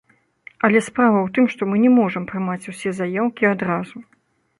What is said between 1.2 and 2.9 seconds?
ў тым, што мы не можам прымаць